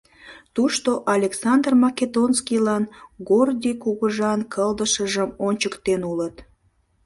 Тушто 0.55 0.89
Александр 1.15 1.73
Македонскийлан 1.85 2.83
Гордий 3.29 3.77
кугыжан 3.83 4.39
кылдышыжым 4.53 5.29
ончыктен 5.47 6.01
улыт. 6.11 6.35